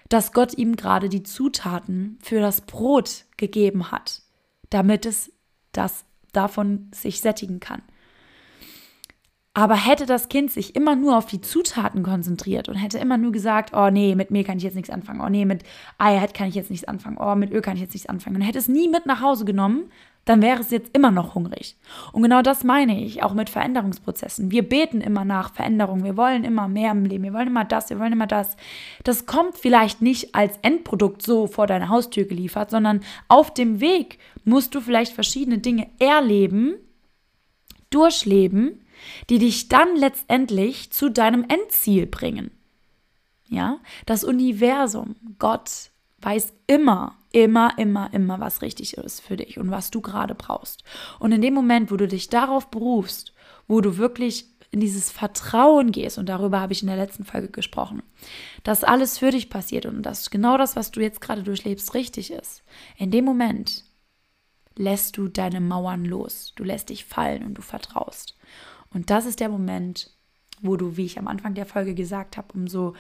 [0.08, 4.22] dass Gott ihm gerade die Zutaten für das Brot gegeben hat,
[4.70, 5.32] damit es
[5.72, 7.82] das davon sich sättigen kann.
[9.54, 13.32] Aber hätte das Kind sich immer nur auf die Zutaten konzentriert und hätte immer nur
[13.32, 15.64] gesagt, oh nee, mit Mehl kann ich jetzt nichts anfangen, oh nee, mit
[15.98, 18.42] Eier kann ich jetzt nichts anfangen, oh mit Öl kann ich jetzt nichts anfangen und
[18.44, 19.92] hätte es nie mit nach Hause genommen,
[20.30, 21.76] dann wäre es jetzt immer noch hungrig.
[22.14, 24.52] Und genau das meine ich auch mit Veränderungsprozessen.
[24.52, 26.04] Wir beten immer nach Veränderung.
[26.04, 27.24] Wir wollen immer mehr im Leben.
[27.24, 28.56] Wir wollen immer das, wir wollen immer das.
[29.04, 34.20] Das kommt vielleicht nicht als Endprodukt so vor deine Haustür geliefert, sondern auf dem Weg
[34.46, 36.76] musst du vielleicht verschiedene Dinge erleben,
[37.90, 38.86] durchleben,
[39.32, 42.52] die dich dann letztendlich zu deinem Endziel bringen.
[43.48, 45.90] Ja, das Universum, Gott
[46.22, 50.84] weiß immer, immer, immer, immer, was richtig ist für dich und was du gerade brauchst.
[51.20, 53.34] Und in dem Moment, wo du dich darauf berufst,
[53.68, 57.50] wo du wirklich in dieses Vertrauen gehst, und darüber habe ich in der letzten Folge
[57.50, 58.04] gesprochen,
[58.64, 62.32] dass alles für dich passiert und dass genau das, was du jetzt gerade durchlebst, richtig
[62.32, 62.64] ist.
[62.98, 63.84] In dem Moment
[64.76, 68.38] lässt du deine Mauern los, du lässt dich fallen und du vertraust.
[68.94, 70.12] Und das ist der Moment,
[70.62, 72.96] wo du, wie ich am Anfang der Folge gesagt habe, umso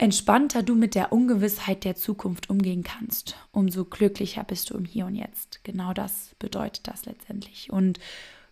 [0.00, 5.04] entspannter du mit der Ungewissheit der Zukunft umgehen kannst, umso glücklicher bist du im Hier
[5.04, 5.62] und Jetzt.
[5.62, 7.70] Genau das bedeutet das letztendlich.
[7.70, 8.00] Und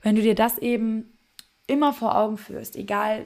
[0.03, 1.07] wenn du dir das eben
[1.67, 3.25] immer vor Augen führst, egal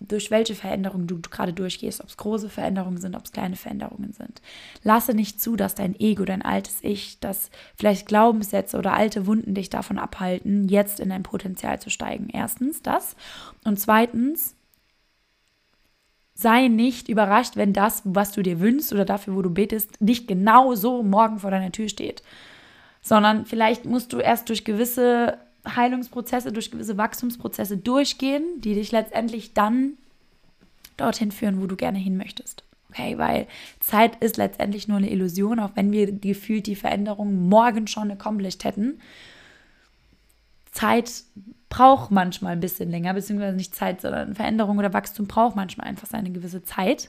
[0.00, 4.14] durch welche Veränderungen du gerade durchgehst, ob es große Veränderungen sind, ob es kleine Veränderungen
[4.14, 4.42] sind.
[4.82, 9.54] Lasse nicht zu, dass dein Ego, dein altes Ich, dass vielleicht Glaubenssätze oder alte Wunden
[9.54, 12.30] dich davon abhalten, jetzt in dein Potenzial zu steigen.
[12.30, 13.14] Erstens das.
[13.62, 14.56] Und zweitens,
[16.40, 20.26] sei nicht überrascht, wenn das, was du dir wünschst oder dafür, wo du betest, nicht
[20.26, 22.22] genau so morgen vor deiner Tür steht.
[23.02, 29.52] Sondern vielleicht musst du erst durch gewisse Heilungsprozesse, durch gewisse Wachstumsprozesse durchgehen, die dich letztendlich
[29.52, 29.94] dann
[30.96, 32.64] dorthin führen, wo du gerne hin möchtest.
[32.90, 33.46] Okay, weil
[33.78, 38.64] Zeit ist letztendlich nur eine Illusion, auch wenn wir gefühlt die Veränderung morgen schon accomplished
[38.64, 38.98] hätten.
[40.72, 41.22] Zeit
[41.70, 46.06] braucht manchmal ein bisschen länger, beziehungsweise nicht Zeit, sondern Veränderung oder Wachstum braucht manchmal einfach
[46.06, 47.08] seine gewisse Zeit.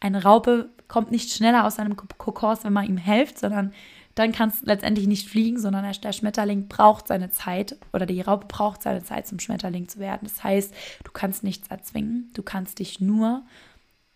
[0.00, 3.72] Eine Raupe kommt nicht schneller aus seinem Kokos, wenn man ihm hilft, sondern
[4.16, 8.46] dann kann es letztendlich nicht fliegen, sondern der Schmetterling braucht seine Zeit oder die Raupe
[8.46, 10.20] braucht seine Zeit, zum Schmetterling zu werden.
[10.24, 13.44] Das heißt, du kannst nichts erzwingen, du kannst dich nur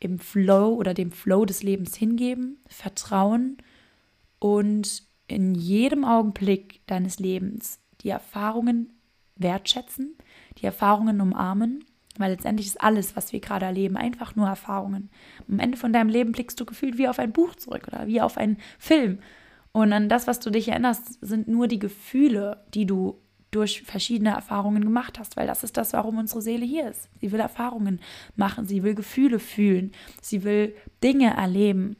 [0.00, 3.58] im Flow oder dem Flow des Lebens hingeben, vertrauen
[4.38, 8.99] und in jedem Augenblick deines Lebens die Erfahrungen
[9.40, 10.16] wertschätzen,
[10.58, 11.84] die Erfahrungen umarmen,
[12.18, 15.10] weil letztendlich ist alles, was wir gerade erleben, einfach nur Erfahrungen.
[15.48, 18.20] Am Ende von deinem Leben blickst du gefühlt wie auf ein Buch zurück oder wie
[18.20, 19.20] auf einen Film.
[19.72, 23.18] Und an das, was du dich erinnerst, sind nur die Gefühle, die du
[23.50, 27.08] durch verschiedene Erfahrungen gemacht hast, weil das ist das, warum unsere Seele hier ist.
[27.20, 28.00] Sie will Erfahrungen
[28.36, 31.96] machen, sie will Gefühle fühlen, sie will Dinge erleben.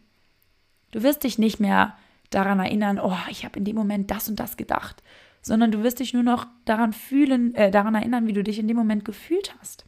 [0.92, 1.96] Du wirst dich nicht mehr
[2.30, 5.02] daran erinnern, oh, ich habe in dem Moment das und das gedacht,
[5.42, 8.68] sondern du wirst dich nur noch daran fühlen, äh, daran erinnern, wie du dich in
[8.68, 9.84] dem Moment gefühlt hast.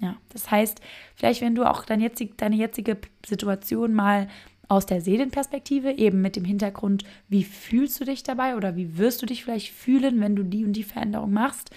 [0.00, 0.80] Ja, das heißt,
[1.14, 4.28] vielleicht wenn du auch dein jetzig, deine jetzige Situation mal
[4.68, 9.22] aus der Seelenperspektive, eben mit dem Hintergrund, wie fühlst du dich dabei oder wie wirst
[9.22, 11.70] du dich vielleicht fühlen, wenn du die und die Veränderung machst,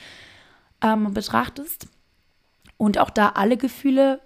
[0.81, 1.87] ähm, betrachtest
[2.77, 4.21] und auch da alle Gefühle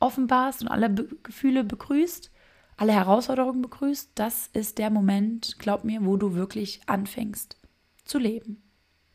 [0.00, 2.30] offenbarst und alle Be Gefühle begrüßt,
[2.76, 7.59] alle Herausforderungen begrüßt, das ist der Moment, glaub mir, wo du wirklich anfängst
[8.10, 8.62] zu leben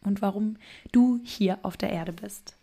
[0.01, 0.57] und warum
[0.91, 2.55] du hier auf der Erde bist.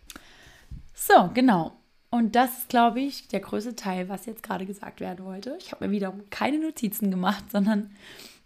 [0.95, 1.73] So, genau.
[2.11, 5.57] Und das ist, glaube ich, der größte Teil, was jetzt gerade gesagt werden wollte.
[5.59, 7.91] Ich habe mir wieder keine Notizen gemacht, sondern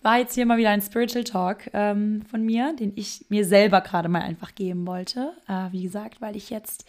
[0.03, 3.81] war jetzt hier mal wieder ein Spiritual Talk ähm, von mir, den ich mir selber
[3.81, 5.33] gerade mal einfach geben wollte.
[5.49, 6.85] Äh, wie gesagt, weil ich jetzt,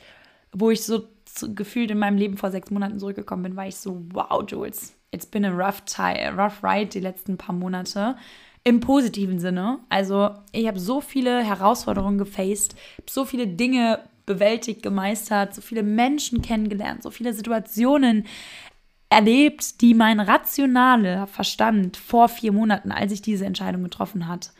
[0.51, 3.77] wo ich so, so gefühlt in meinem Leben vor sechs Monaten zurückgekommen bin, war ich
[3.77, 8.17] so, wow, Jules, it's been a rough, time, rough ride die letzten paar Monate.
[8.67, 9.79] Im positiven Sinne.
[9.87, 12.75] Also ich habe so viele Herausforderungen gefaced,
[13.09, 18.25] so viele Dinge bewältigt, gemeistert, so viele Menschen kennengelernt, so viele Situationen
[19.09, 24.51] erlebt, die mein rationaler Verstand vor vier Monaten, als ich diese Entscheidung getroffen hat,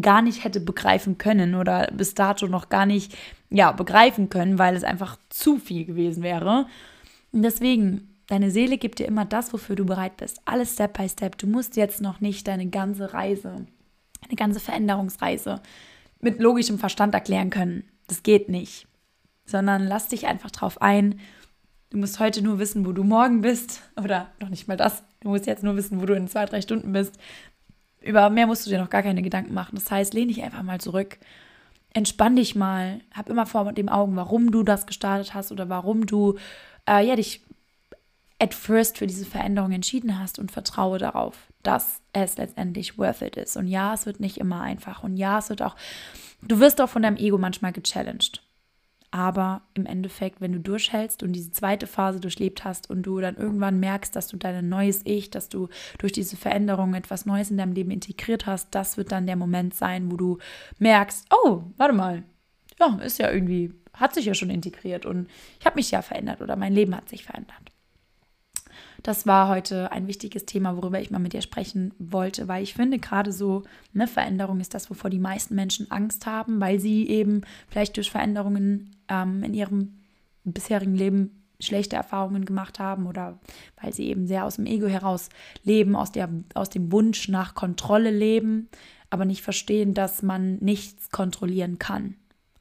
[0.00, 3.16] gar nicht hätte begreifen können oder bis dato noch gar nicht
[3.48, 6.66] ja, begreifen können, weil es einfach zu viel gewesen wäre.
[7.30, 10.40] Deswegen Deine Seele gibt dir immer das, wofür du bereit bist.
[10.44, 11.36] Alles Step by Step.
[11.36, 13.66] Du musst jetzt noch nicht deine ganze Reise,
[14.24, 15.60] eine ganze Veränderungsreise
[16.20, 17.82] mit logischem Verstand erklären können.
[18.06, 18.86] Das geht nicht.
[19.46, 21.18] Sondern lass dich einfach drauf ein.
[21.90, 23.82] Du musst heute nur wissen, wo du morgen bist.
[24.00, 25.02] Oder noch nicht mal das.
[25.18, 27.18] Du musst jetzt nur wissen, wo du in zwei, drei Stunden bist.
[28.00, 29.74] Über mehr musst du dir noch gar keine Gedanken machen.
[29.74, 31.18] Das heißt, lehn dich einfach mal zurück.
[31.94, 33.00] Entspann dich mal.
[33.12, 36.38] Hab immer vor dem Augen, warum du das gestartet hast oder warum du
[36.88, 37.42] äh, ja, dich
[38.40, 43.36] at first für diese Veränderung entschieden hast und vertraue darauf, dass es letztendlich worth it
[43.36, 43.56] ist.
[43.56, 45.04] Und ja, es wird nicht immer einfach.
[45.04, 45.76] Und ja, es wird auch,
[46.40, 48.42] du wirst auch von deinem Ego manchmal gechallenged.
[49.12, 53.36] Aber im Endeffekt, wenn du durchhältst und diese zweite Phase durchlebt hast und du dann
[53.36, 57.58] irgendwann merkst, dass du dein neues Ich, dass du durch diese Veränderung etwas Neues in
[57.58, 60.38] deinem Leben integriert hast, das wird dann der Moment sein, wo du
[60.78, 62.22] merkst, oh, warte mal,
[62.78, 66.40] ja, ist ja irgendwie, hat sich ja schon integriert und ich habe mich ja verändert
[66.40, 67.72] oder mein Leben hat sich verändert.
[69.02, 72.74] Das war heute ein wichtiges Thema, worüber ich mal mit dir sprechen wollte, weil ich
[72.74, 73.62] finde, gerade so
[73.94, 78.10] eine Veränderung ist das, wovor die meisten Menschen Angst haben, weil sie eben vielleicht durch
[78.10, 80.00] Veränderungen ähm, in ihrem
[80.44, 83.38] bisherigen Leben schlechte Erfahrungen gemacht haben oder
[83.80, 85.28] weil sie eben sehr aus dem Ego heraus
[85.62, 88.68] leben, aus, der, aus dem Wunsch nach Kontrolle leben,
[89.10, 92.16] aber nicht verstehen, dass man nichts kontrollieren kann.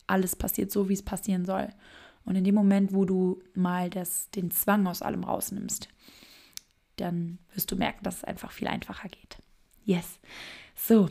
[0.08, 1.70] Alles passiert so, wie es passieren soll.
[2.26, 5.88] Und in dem Moment, wo du mal das, den Zwang aus allem rausnimmst,
[7.00, 9.38] dann wirst du merken, dass es einfach viel einfacher geht.
[9.86, 10.20] Yes.
[10.76, 11.10] So,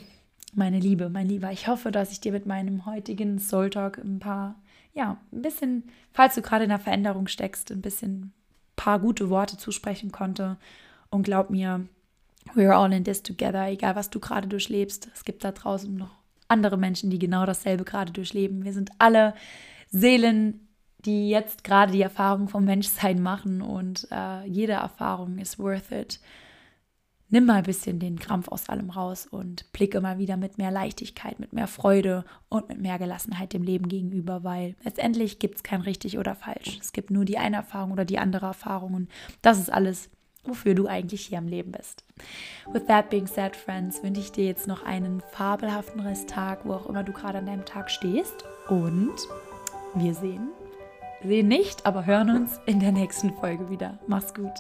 [0.55, 4.19] meine Liebe, mein Lieber, ich hoffe, dass ich dir mit meinem heutigen Soul Talk ein
[4.19, 4.57] paar,
[4.95, 8.33] ja, ein bisschen, falls du gerade in der Veränderung steckst, ein bisschen
[8.77, 10.57] paar gute Worte zusprechen konnte.
[11.11, 11.87] Und glaub mir,
[12.55, 15.11] we're all in this together, egal was du gerade durchlebst.
[15.15, 16.17] Es gibt da draußen noch
[16.49, 18.65] andere Menschen, die genau dasselbe gerade durchleben.
[18.65, 19.35] Wir sind alle
[19.91, 20.68] Seelen
[21.05, 26.21] die jetzt gerade die Erfahrung vom Menschsein machen und äh, jede Erfahrung ist worth it.
[27.31, 30.71] Nimm mal ein bisschen den Krampf aus allem raus und blicke mal wieder mit mehr
[30.71, 35.63] Leichtigkeit, mit mehr Freude und mit mehr Gelassenheit dem Leben gegenüber, weil letztendlich gibt es
[35.63, 36.79] kein richtig oder falsch.
[36.81, 39.11] Es gibt nur die eine Erfahrung oder die andere Erfahrung und
[39.43, 40.09] das ist alles,
[40.45, 42.03] wofür du eigentlich hier am Leben bist.
[42.73, 46.87] With that being said, Friends, wünsche ich dir jetzt noch einen fabelhaften Resttag, wo auch
[46.87, 49.15] immer du gerade an deinem Tag stehst und
[49.95, 50.49] wir sehen
[51.23, 53.99] sehen nicht, aber hören uns in der nächsten Folge wieder.
[54.07, 54.53] Mach's gut.